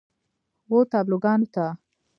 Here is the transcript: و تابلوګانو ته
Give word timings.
و 0.69 0.73
تابلوګانو 0.91 1.41
ته 1.55 1.65